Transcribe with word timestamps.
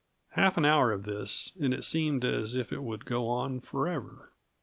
Half 0.31 0.57
an 0.57 0.65
hour 0.65 0.91
of 0.91 1.03
this, 1.03 1.51
and 1.61 1.75
it 1.75 1.83
seemed 1.83 2.25
as 2.25 2.55
if 2.55 2.73
it 2.73 2.81
would 2.81 3.05
go 3.05 3.27
on 3.29 3.59
forever. 3.59 4.31